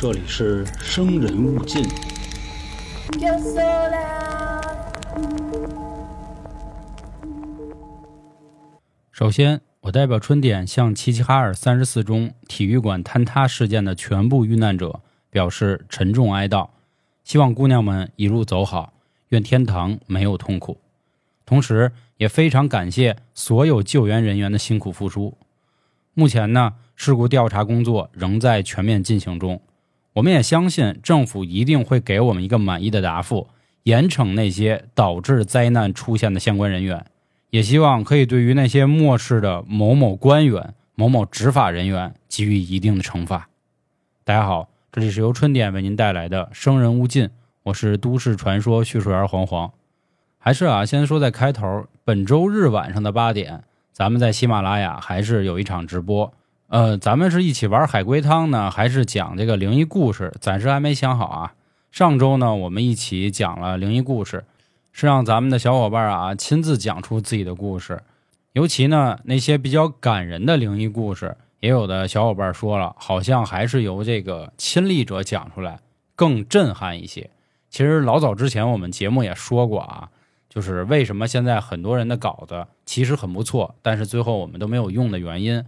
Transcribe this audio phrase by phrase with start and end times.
[0.00, 1.82] 这里是生人勿近。
[9.10, 15.00] 首先，我代表春点向齐齐哈尔三十四中体育馆坍塌事件的全部遇难者
[15.30, 16.68] 表示沉重哀悼，
[17.24, 18.92] 希望姑娘们一路走好，
[19.30, 20.78] 愿天堂没有痛苦。
[21.44, 25.36] 同时，也非常感谢所有救援人员的辛苦付出。
[26.14, 29.60] 目前呢，事故调查工作仍在全面进行中，
[30.18, 33.46] 我们也相信政府一定会给我们一个满意的答复，
[33.84, 37.06] 严惩那些导致灾难出现的相关人员。
[37.50, 43.48] 也希望可以对于那些漠视的某某官员、某某执法人员给予一定的惩罚。
[44.24, 47.26] 大家好，这里是由春点为您带来的《生人勿近》，
[47.62, 49.70] 我是都市传说叙述员黄黄。
[50.38, 56.34] 还是啊，先说在开头，本周日晚上的八点，咱们在喜马拉雅还是有一场直播。
[56.68, 60.34] 呃，咱们是一起玩海龟汤呢，还是讲这个灵异故事？
[60.38, 61.54] 暂时还没想好啊。
[61.90, 64.44] 上周呢，我们一起讲了灵异故事。
[64.90, 68.02] 是让咱们的小伙伴啊亲自讲出自己的故事，
[68.52, 75.78] 尤其呢那些比较感人的灵异故事，也有的小伙伴说了，好像还是由这个亲历者讲出来
[76.16, 77.30] 更震撼一些。
[77.70, 80.08] 其实老早之前我们节目也说过啊，
[80.48, 85.64] 就是为什么现在很多人的稿子其实很不错，但是最后我们都没有用的原因，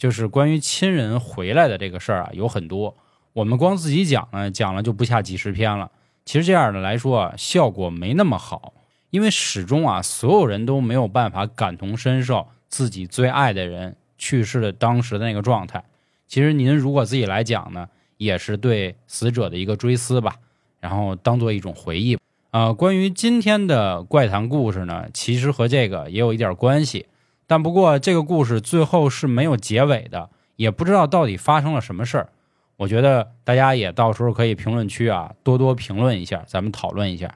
[0.00, 2.96] 就是关于亲人回来的这个事儿啊有很多，
[3.34, 5.90] 我们光自己讲呢，讲了就不下几十篇了。
[6.24, 8.72] 其实这样的来说啊，效果没那么好，
[9.10, 15.84] 因为始终啊，所有人都没有办法感同身受自己最爱的人去世的当时的那个状态。
[16.26, 20.36] 其实您如果自己来讲呢，也是对死者的一个追思吧，
[20.80, 22.16] 然后当做一种回忆。
[22.52, 27.04] 呃，关于今天的怪谈故事呢，其实和这个也有一点关系，
[27.50, 32.28] 但不过这个故事最后是没有结尾的，也不知道到底发生了什么事儿。
[32.76, 37.34] 我觉得大家也到时候可以评论区啊多多评论一下，咱们讨论一下。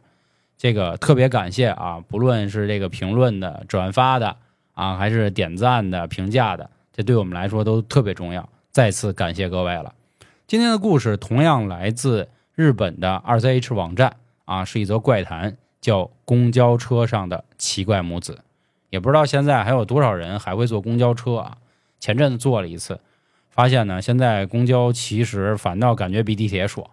[0.57, 4.37] 这个特别感谢啊，不论是这个评论的、转发的
[4.75, 8.49] 啊，还是点赞的、评价的，这对我们来说都特别重要。
[8.71, 9.93] 再次感谢各位了。
[10.47, 14.15] 今天的故事同样来自日本的二 c H 网站
[14.45, 18.44] 啊，是一则怪谈，叫公交车上的奇怪母子。
[18.95, 21.57] 也不知道现在还有多少人还会坐公交车啊？
[21.99, 23.01] 前阵子坐了一次。
[23.51, 26.89] 发现呢，现在公交其实反倒感觉比地铁爽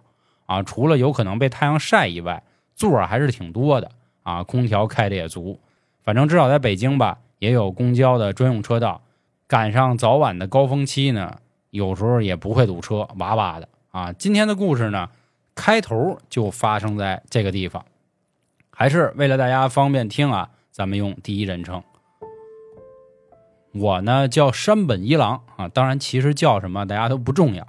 [0.46, 0.64] 啊！
[0.64, 2.42] 除了有可能被太阳晒以外，
[2.74, 3.88] 座还是挺多的
[4.24, 5.60] 啊，空调开的也足。
[6.02, 9.00] 反正至少在北京吧，也有公交的专用车道。
[9.46, 11.38] 赶上早晚的高峰期呢，
[11.70, 14.12] 有时候也不会堵车，哇哇的啊！
[14.12, 15.08] 今天的故事呢，
[15.54, 17.84] 开头就发生在这个地方，
[18.70, 21.80] 还是为了大家方便听啊，咱们用第一人称。
[23.74, 27.66] 我呢叫山本一郎啊，当然其实叫什么大家都不重要。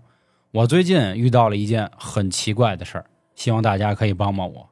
[0.51, 3.05] 我最近遇到了一件很奇怪的事儿，
[3.35, 4.69] 希望大家可以帮帮我。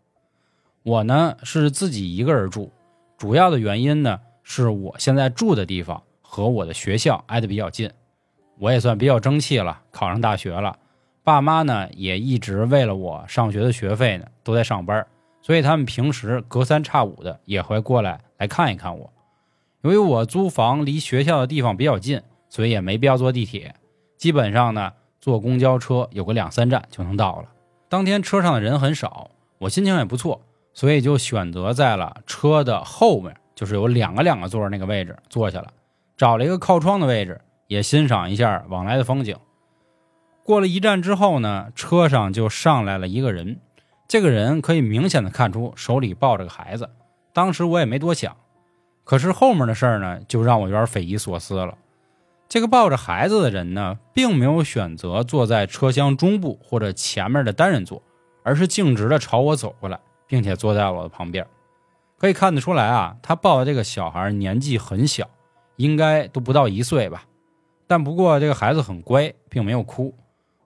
[0.83, 2.71] 我呢是自己一个人住，
[3.17, 7.89] 主要的原因呢是我现在住的地方和我的学校挨得比较近，
[8.59, 10.77] 我也算比较争气了，考上大学了。
[11.23, 15.05] 爸妈呢也一直为了我上学的学费呢都在上班，
[15.41, 19.13] 所以他们平时隔三差五的也会过来来看一看我。
[19.81, 23.73] 由于我租房离学校的地方比较近，所以也没必要坐地铁。
[24.15, 27.49] 基本上呢，坐公交车有个两三站就能到了。
[27.89, 30.41] 当天车上的人很少，我心情也不错，
[30.73, 35.73] 所以就选择在了车的后面，就是有两个两个座那个位置坐下了，
[36.15, 39.35] 找了一个靠窗的位置，也欣赏一下往来的风景。
[40.43, 43.59] 过了一站之后呢，车上就上来了一个人，
[44.07, 46.91] 这个人可以明显的看出手里抱着个孩子。
[47.33, 48.37] 当时我也没多想。
[49.03, 51.77] 可是后面的事儿呢，就让我有点匪夷所思了。
[52.47, 58.01] 这个抱着孩子的人呢，并没有选择坐在车厢中部或者前面的单人座，
[58.43, 61.45] 而是径直的朝我走过来，并且坐在我的旁边。
[62.17, 65.29] 可以看得出来啊，他抱的这个小孩年纪很小，
[65.77, 67.23] 应该都不到一岁吧。
[67.87, 70.13] 但不过这个孩子很乖，并没有哭。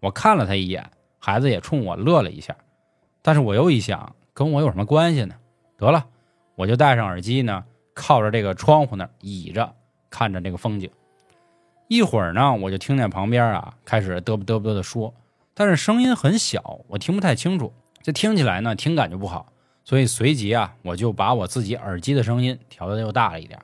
[0.01, 2.55] 我看了他一眼，孩子也冲我乐了一下。
[3.21, 5.35] 但是我又一想，跟我有什么关系呢？
[5.77, 6.05] 得了，
[6.55, 7.63] 我就戴上耳机呢。
[7.95, 9.73] 靠着这个窗户那倚着
[10.11, 10.91] 看着这个风景，
[11.87, 15.13] 一会儿呢，我就听见旁边啊开始嘚啵嘚啵的说，
[15.53, 17.73] 但是声音很小，我听不太清楚。
[18.03, 19.47] 这听起来呢，听感就不好，
[19.83, 23.59] 所以随即啊，我就把我自己耳机的声音调的又大了一点。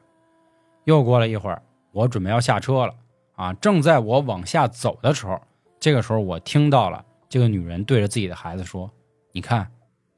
[0.86, 1.62] 又过了一会儿，
[1.92, 2.95] 我准备要下车了
[3.36, 5.39] 啊，正在我往下走的时候，
[5.80, 8.89] 这个时候我听到了这个女人对着自己的孩子说
[9.31, 9.69] ：“你看，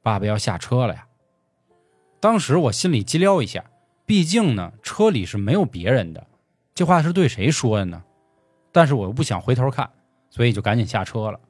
[0.02, 1.06] 爸爸要下车了呀。”
[2.18, 3.64] 当时我心里激撩一下。
[4.06, 6.26] 毕竟呢，车里是没有别人的，
[6.74, 8.02] 这话是对谁说的呢？
[8.70, 9.90] 但是我又不想回头看，
[10.30, 11.40] 所以就赶紧下车了。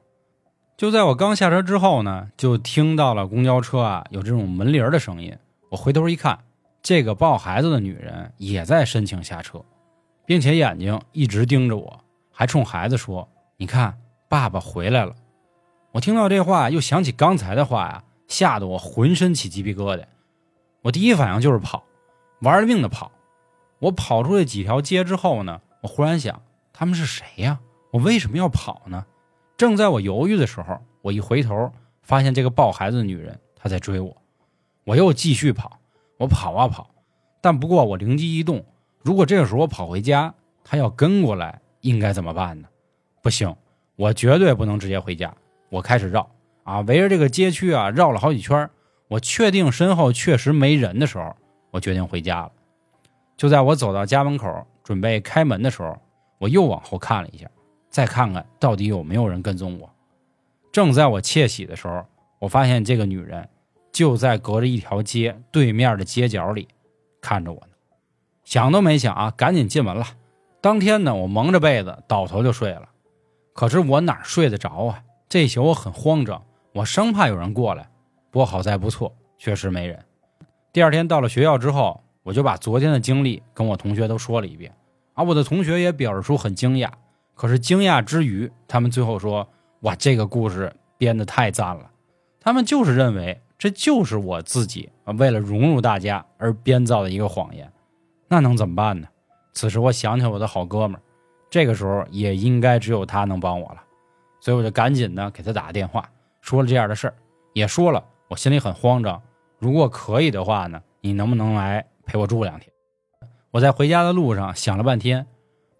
[0.76, 5.36] 就在我刚下车之后呢，就听到了公交车啊有这种门铃的声音。
[5.70, 6.38] 我回头一看，
[6.82, 9.64] 这个抱孩子的女人也在申请下车，
[10.24, 13.98] 并且眼睛一直盯着我，还冲孩子说：“你看，
[14.28, 15.14] 爸爸回来了。”
[15.92, 20.04] 我听到这话，又想起刚才的话呀，吓得我浑身起鸡皮疙瘩。
[20.82, 21.84] 我第一反应就是跑，
[22.40, 23.10] 玩命的跑。
[23.78, 26.42] 我跑出去几条街之后呢，我忽然想，
[26.72, 27.60] 他们是谁呀？
[27.90, 29.04] 我为什么要跑呢？
[29.56, 31.70] 正在我犹豫的时候，我一回头，
[32.02, 34.16] 发现这个抱孩子的女人她在追我。
[34.84, 35.78] 我又继续跑，
[36.18, 36.90] 我跑啊跑，
[37.40, 38.64] 但不过我灵机一动，
[39.02, 40.34] 如果这个时候我跑回家，
[40.64, 42.68] 她要跟过来，应该怎么办呢？
[43.22, 43.54] 不行，
[43.96, 45.34] 我绝对不能直接回家。
[45.70, 46.30] 我开始绕
[46.62, 48.68] 啊，围着这个街区啊绕了好几圈。
[49.08, 51.36] 我确定身后确实没人的时候，
[51.74, 52.52] 我决定回家了。
[53.36, 55.98] 就在我走到家门口准备开门的时候，
[56.38, 57.50] 我又往后看了一下，
[57.90, 59.90] 再看看到底有没有人跟踪我。
[60.70, 62.04] 正在我窃喜的时候，
[62.38, 63.48] 我发现这个女人
[63.90, 66.68] 就在隔着一条街对面的街角里
[67.20, 67.72] 看着我呢。
[68.44, 70.06] 想都没想啊，赶紧进门了。
[70.60, 72.88] 当天呢，我蒙着被子倒头就睡了。
[73.52, 75.02] 可是我哪睡得着啊？
[75.28, 77.88] 这宿我很慌张，我生怕有人过来。
[78.30, 80.04] 不过好在不错，确实没人。
[80.74, 84.74] 第二天到了学校之后，我就把昨天的经历跟我同学都说了一遍，
[85.12, 86.90] 而我的同学也表示出很惊讶。
[87.36, 89.48] 可是惊讶之余，他们最后说
[89.82, 91.88] ：“哇，这个故事编得太赞了。”
[92.42, 97.70] 他们就是认为这就是我自己为了融入大家而编造的一个谎言。
[98.26, 99.06] 那能怎么办呢？
[99.52, 101.02] 此时我想起我的好哥们儿，
[101.48, 103.80] 这个时候也应该只有他能帮我了。
[104.40, 106.10] 所以我就赶紧呢给他打个电话，
[106.40, 107.14] 说了这样的事儿，
[107.52, 109.22] 也说了我心里很慌张。
[109.58, 112.72] 如果可以的话呢，你能不能来陪我住两天？
[113.50, 115.26] 我在回家的路上想了半天，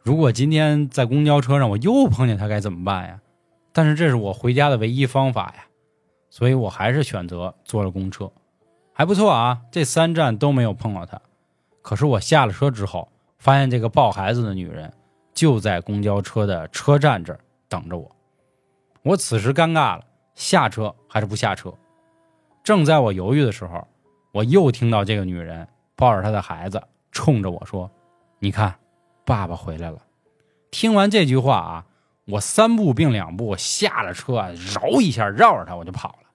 [0.01, 3.21] 如果今天在公交车上我又碰见他该怎么办呀？
[3.73, 5.65] 但是这是我回家的唯一方法呀，
[6.31, 8.31] 所以我还是选择坐了公车，
[8.93, 11.21] 还不错啊，这三站都没有碰到他。
[11.83, 14.93] 可是我下了车之后，发现这个抱孩子的女人
[15.35, 18.09] 就在公交车的车站这儿等着我。
[19.03, 20.05] 我此时尴尬了，
[20.35, 21.75] 下车还是不下车？
[22.65, 23.87] 正在我犹豫的时候，
[24.33, 26.83] 我又听到这个女人抱着她的孩子，
[27.13, 27.91] 冲着我说
[28.41, 28.75] ：“你看，
[29.27, 29.99] 爸爸回来了。”
[30.73, 31.87] 听完这句话啊，
[32.25, 36.31] 我三步并两步下了车啊，绕一下绕着她我就跑了。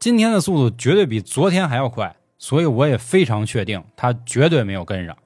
[0.00, 5.16] 今天的速度绝对比昨天还要快，所以我也非常确定她绝对没有跟上。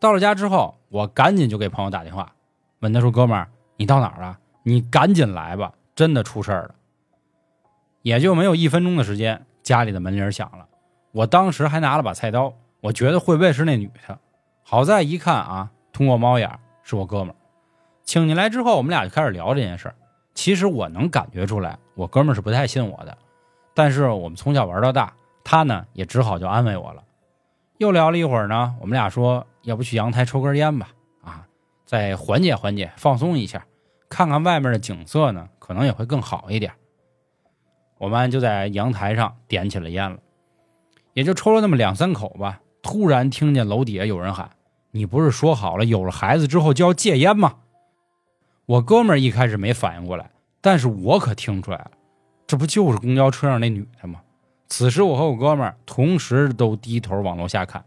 [0.00, 2.34] 到了家之后，我赶紧就给朋友打电话，
[2.80, 4.40] 问他说：“哥们儿，你到哪儿了？
[4.64, 6.74] 你赶紧来吧。”真的出事儿了，
[8.02, 10.68] 也就没有一分钟的时间，家里的门铃响了。
[11.10, 14.16] 我当时还拿了把菜刀，我觉得会不会是那女的？
[14.62, 16.48] 好在一看啊，通过猫眼
[16.82, 17.36] 是我哥们儿，
[18.04, 19.94] 请进来之后，我们俩就开始聊这件事儿。
[20.34, 23.16] 其实我能感觉出来，我哥们儿是不太信我的，
[23.74, 25.12] 但是我们从小玩到大，
[25.42, 27.02] 他呢也只好就安慰我了。
[27.78, 30.88] 又聊了一会儿呢，我们俩说要不去阳台抽根烟吧，
[31.22, 31.46] 啊，
[31.86, 33.64] 再缓解缓解，放松一下。
[34.08, 36.72] 看看外面的景色呢，可能也会更好一点。
[38.04, 40.18] 我们就在阳台上点起了烟了，
[41.14, 42.60] 也就抽了那么两三口吧。
[42.82, 44.50] 突然听见楼底下有人喊
[44.92, 47.54] ：“你不是说好了有了孩子之后就要戒烟吗？”
[48.66, 50.30] 我哥们儿一开始没反应过来，
[50.60, 51.92] 但是我可听出来了，
[52.46, 54.20] 这不就是公交车上那女的吗？
[54.68, 57.82] 此时我和我哥们儿同时都低头往楼下看，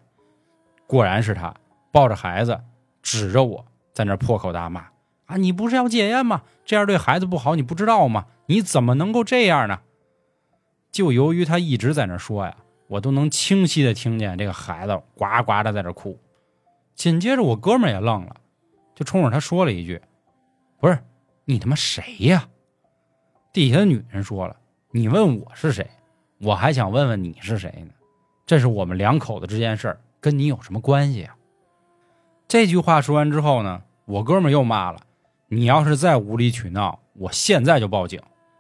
[0.88, 1.54] 果然是她
[1.92, 2.60] 抱着孩子，
[3.04, 3.64] 指着我
[3.94, 4.88] 在那破口大骂。
[5.28, 6.42] 啊，你不是要戒烟吗？
[6.66, 8.26] 这样对孩子不好，你不知道吗？
[8.48, 9.82] 你怎么能够这样呢？
[10.98, 16.20] 就由于他一直在那说呀，我都能清晰的听见这个孩子呱呱的在这哭。
[16.96, 18.36] 紧接着我哥们也愣了，
[18.96, 20.02] 就冲着他说了一句
[20.82, 20.98] ：“不是
[21.46, 22.50] 你他妈谁呀？”
[23.54, 24.56] 底下的女人说了
[24.90, 25.88] ：“你问我是谁，
[26.40, 27.92] 我还想问问你是谁呢。
[28.48, 31.36] 这是我们两口子之间事儿，跟你有什么关系啊？”
[32.50, 35.00] 这句话说完之后呢，我哥们又骂了。
[35.48, 38.20] 你要是再无理取闹，我现在就报警！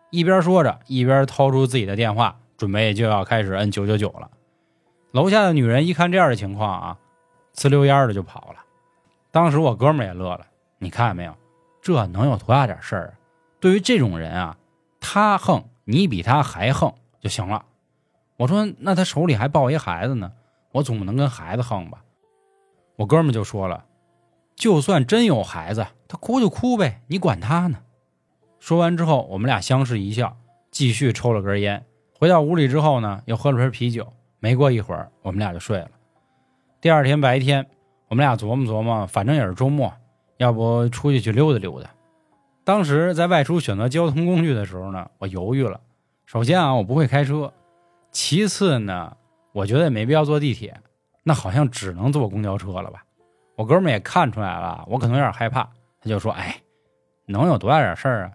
[0.09, 4.29] 一边说着，一边掏出自己的电话，准备就要开始摁九九九了。
[5.11, 6.97] 楼下的女人一看这样的情况啊，
[7.55, 8.59] 呲溜烟的就跑了。
[9.31, 10.45] 当时我哥们也乐了，
[10.79, 11.35] 你看见没有？
[11.81, 13.17] 这能有多大点事儿？
[13.59, 14.57] 对于这种人啊，
[14.99, 17.65] 他横，你比他还横就行了。
[18.37, 20.31] 我说，那他手里还抱一孩子呢，
[20.71, 22.03] 我总不能跟孩子横吧？
[22.95, 23.85] 我哥们就说了。
[24.55, 27.79] 就算真有孩子，他哭就哭呗，你管他呢？
[28.67, 30.35] 说完之后，我们俩相视一笑，
[30.71, 31.85] 继续抽了根烟。
[32.19, 34.11] 回到屋里之后呢，又喝了瓶啤酒。
[34.39, 35.89] 没过一会儿，我们俩就睡了。
[36.81, 37.65] 第二天白天，
[38.09, 39.93] 我们俩琢磨琢磨，反正也是周末，
[40.35, 41.89] 要不出去去溜达溜达。
[42.65, 45.79] 当时在外出选择交通工具的时候呢，我犹豫了。
[46.25, 47.49] 首先啊，我不会开车；
[48.11, 49.15] 其次呢，
[49.53, 50.77] 我觉得也没必要坐地铁，
[51.23, 53.05] 那好像只能坐公交车了吧。
[53.55, 55.63] 我哥们也看出来了，我可能有点害怕，
[56.01, 56.57] 他就说：“哎，
[57.27, 58.31] 能有多大点事儿啊？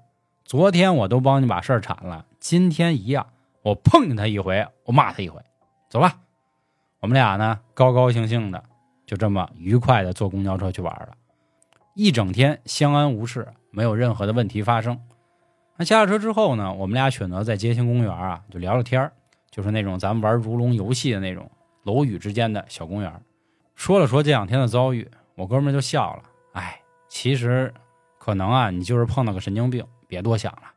[0.52, 3.26] 昨天我都帮你把事儿铲了，今天一样，
[3.62, 5.40] 我碰见他一回，我骂他一回，
[5.88, 6.18] 走吧。”
[7.00, 8.62] 我们俩呢，高高兴兴的，
[9.06, 11.16] 就这么愉快的坐公交车去玩了，
[11.94, 15.00] 一整天相安无事，没有任何的问题发生。
[15.78, 19.10] 那下了车之后呢，我们俩选择在街心公园啊，就聊聊天，
[19.50, 21.50] 就是那种咱们玩如龙游戏的那种
[21.84, 23.10] 楼宇之间的小公园。
[23.74, 26.22] 说了说这两天的遭遇，我哥们就笑了。
[26.52, 26.78] 哎，
[27.08, 27.72] 其实
[28.18, 29.82] 可能啊，你就是碰到个神经病，
[30.12, 30.70] 别多想了。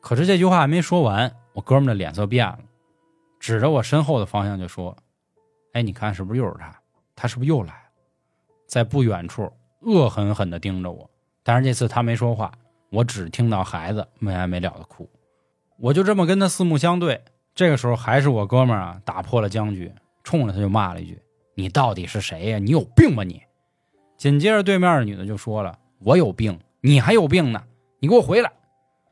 [0.00, 2.58] 可是这句话还没说完，我哥们的脸色变了，
[3.38, 4.96] 指着我身后的方向就说
[5.72, 6.76] ：“哎，你看是不是又是他？
[7.14, 7.90] 他是不是又来了？”
[8.66, 11.08] 在不远处恶狠狠地盯着我。
[11.44, 12.50] 但是这次他没说话，
[12.90, 15.08] 我只听到孩子没完没了的哭。
[15.78, 17.22] 我就这么跟他四目相对。
[17.54, 19.92] 这个时候，还是我哥们儿啊打破了僵局，
[20.24, 21.22] 冲着他就骂了一句。
[21.54, 22.58] 你到底是谁呀？
[22.58, 23.42] 你有病吧你！
[24.16, 27.62] 紧接着，对面的女的就说了：“我有病，你还有病呢！
[28.02, 28.50] 你给我回来！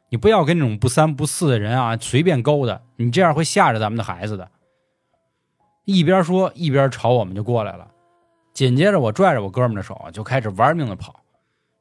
[0.08, 4.50] 你不要跟这种不三不四的人啊随便勾搭，你这样会吓着咱们的孩子的。”
[5.86, 7.86] 一边说一边朝我们就过来了。
[8.52, 11.20] 紧接着，我拽着我哥们的手就开始玩命的跑，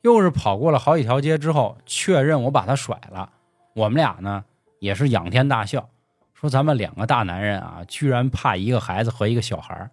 [0.01, 3.32] 又是跑过了好几条街之后，确认我把他甩了。
[3.74, 4.46] 我们俩呢
[4.78, 5.89] 也是仰天大笑，
[6.36, 9.89] 说咱们两个大男人啊，居然怕一个孩子和一个小孩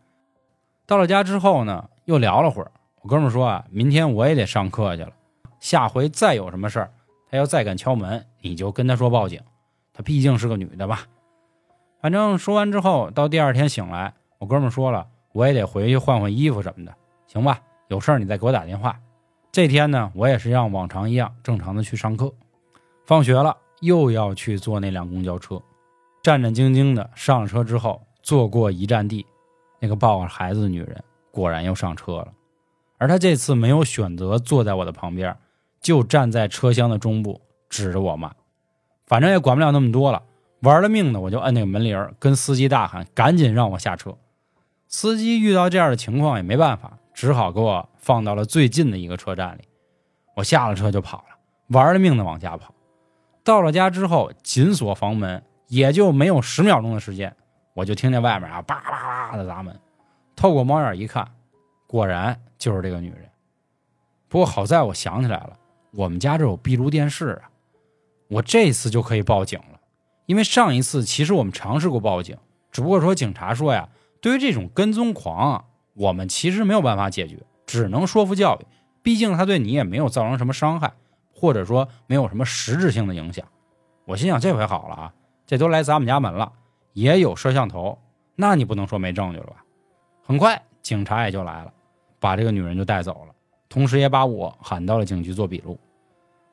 [0.85, 2.71] 到了家之后呢，又聊了会儿。
[3.01, 5.13] 我哥们说啊，明天我也得上课去了，
[5.61, 6.91] 下回再有什么事儿，
[7.31, 9.41] 他要再敢敲门，你就跟他说报警。
[9.93, 11.07] 他毕竟是个女的吧。
[12.01, 16.95] 反正说完之后，到第二天醒来，我哥们说了，我也得回去换换衣服什么的，
[17.27, 17.61] 行吧？
[17.89, 18.99] 有事儿你再给我打电话。
[19.51, 22.33] 这天呢，我也是像往常一样正常的去上课。
[23.07, 25.63] 放学了，又要去坐那辆公交车，
[26.23, 29.25] 战战兢兢的上了车之后，坐过一站地。
[29.79, 32.33] 那个抱着孩子的女人果然又上车了，
[32.99, 35.37] 而她这次没有选择坐在我的旁边，
[35.87, 38.33] 就站在车厢的中部，指着我骂。
[39.07, 40.21] 反正也管不了那么多了，
[40.63, 44.19] 玩了命的我就摁那个门铃，跟司机大喊：“赶紧让我下车！”
[44.89, 49.61] 司机遇到这样的情况也没办法，只好给我放到了最近的一个车站里。
[50.35, 51.37] 我下了车就跑了，
[51.69, 52.75] 玩了命的往家跑。
[53.45, 57.33] 到了家之后，紧锁房门，也就没有十秒钟的时间。
[57.75, 59.79] 我就听见外面啊，叭叭叭的砸门，
[60.35, 61.29] 透过猫眼一看，
[61.87, 63.31] 果然就是这个女人。
[64.29, 65.57] 不过好在我想起来了，
[65.97, 67.49] 我们家这有壁炉电视啊，
[68.29, 69.81] 我这次就可以报警了。
[70.27, 72.37] 因为上一次其实我们尝试过报警，
[72.71, 73.89] 只不过说警察说呀，
[74.21, 78.67] 对于这种跟踪狂啊，我们其实没有办法解决，只能说服教育。
[79.03, 80.93] 毕竟他对你也没有造成什么伤害，
[81.33, 83.47] 或者说没有什么实质性的影响。
[84.05, 85.15] 我心想这回好了啊，
[85.47, 86.53] 这都来砸我们家门了。
[86.93, 87.99] 也有摄像头，
[88.35, 89.65] 那你不能说没证据了吧？
[90.23, 91.73] 很快，警察也就来了，
[92.21, 93.35] 把这个女人就带走了，
[93.69, 95.79] 同时也把我喊到了警局做笔录。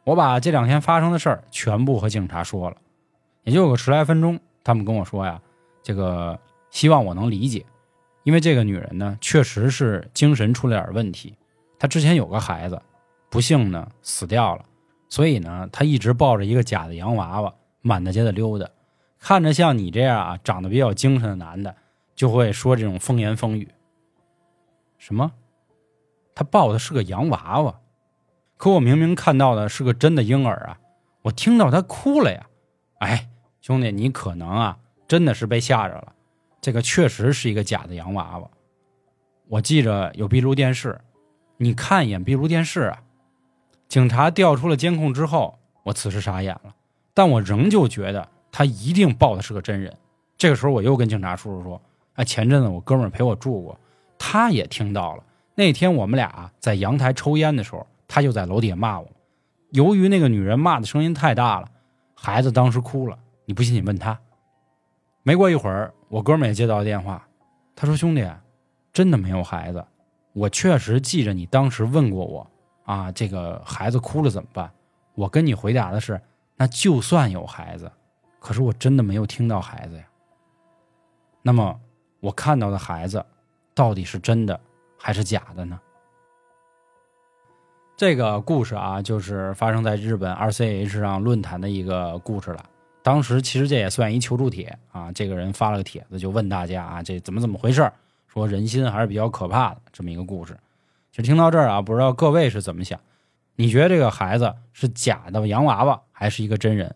[0.03, 2.77] 我把这两天发生的事儿全部和警察说了，
[3.43, 5.41] 也就有个十来分钟，他们跟我说呀，
[5.81, 6.37] 这个
[6.71, 7.65] 希望我能理解，
[8.23, 11.37] 因为这个女人呢，确实是精神出了点问题，
[11.79, 12.81] 她之前有个孩子，
[13.29, 14.65] 不幸呢死掉了，
[15.07, 18.69] 所以呢，她一直抱着一个假的洋娃娃，满大街的溜达。
[19.19, 21.73] 看着像你这样啊，长得比较精神的男的，
[22.13, 23.69] 就会说这种风言风语。
[24.97, 25.31] 什么？
[26.35, 27.79] 他抱的是个洋娃娃，
[28.63, 30.79] 可我明明看到的是个真的婴儿啊！
[31.23, 32.47] 我听到他哭了呀！
[32.99, 33.27] 哎，
[33.59, 36.13] 兄弟，你可能啊，真的是被吓着了。
[36.61, 38.49] 这个确实是一个假的洋娃娃。
[39.49, 40.97] 我记着有壁炉电视，
[41.57, 43.03] 你看一眼壁炉电视啊！
[43.89, 46.73] 警察调出了监控之后，我此时傻眼了，
[47.13, 48.29] 但我仍旧觉得。
[48.49, 49.93] 他一定抱的是个真人。
[50.37, 51.81] 这个时候，我又跟警察叔叔说
[52.15, 53.77] ：“哎，前阵子我哥们陪我住过，
[54.17, 55.23] 他也听到了。
[55.53, 59.09] 那天我们俩在阳台抽烟的时候，他就在楼底下骂我。
[59.71, 61.67] 由于那个女人骂的声音太大了，
[62.13, 63.17] 孩子当时哭了。
[63.45, 64.19] 你不信，你问他。
[65.23, 67.27] 没过一会儿，我哥们也接到了电话，
[67.75, 68.23] 他说：‘兄弟，
[68.91, 69.83] 真的没有孩子。
[70.33, 72.47] 我确实记着你当时问过我
[72.83, 74.71] 啊，这个孩子哭了怎么办？
[75.15, 76.21] 我跟你回答的是，
[76.55, 77.91] 那就算有孩子。’”
[78.39, 80.03] 可是我真的没有听到孩子呀。
[81.41, 81.79] 那么
[82.19, 83.25] 我看到的孩子，
[83.73, 84.59] 到底是真的
[84.99, 85.79] 还是假的呢？
[87.95, 92.65] 这个故事啊，就是发生在日本 RCH 上论坛的一个故事了。
[93.03, 97.89] 当时其实这也算一求助帖啊，这个人发了个帖子，就问大家啊，这怎么怎么回事
[98.27, 100.57] 说人心还是比较可怕的这么一个故事。
[101.11, 102.99] 就听到这儿啊，不知道各位是怎么想？
[103.55, 106.95] 你觉得这个孩子是假的洋娃娃，还是一个真人？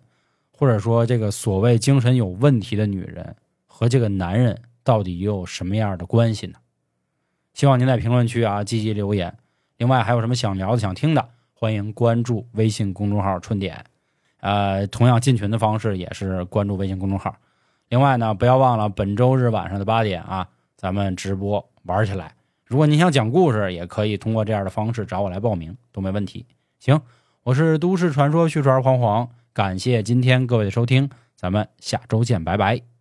[0.52, 3.36] 或者说，这个所谓精神有问题的女人
[3.68, 6.58] 和这个男人到底又有什么样的关系呢？
[7.54, 9.38] 希望您在评论区啊积极留言。
[9.78, 13.84] 另外，还有什么想聊的、想听的，欢迎关注微信公众号“春点”。
[14.42, 17.36] 呃，同样进群的方式也是关注微信公众号。
[17.90, 22.34] 另外呢，不要忘了本周日晚上的八点啊，咱们直播玩起来。
[22.66, 26.46] 如果您想讲故事，也可以通过这样的方式找我来报名，都没问题。
[26.80, 27.00] 行，
[27.44, 29.30] 我是都市传说叙述儿黄黄。
[29.54, 32.97] 感谢今天各位的收听，咱们下周见，拜拜。